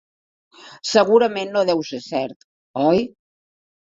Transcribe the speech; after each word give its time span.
Segurament 0.91 1.51
no 1.57 1.63
deu 1.69 1.83
ser 1.89 2.01
cert, 2.05 2.47
oi? 2.87 3.05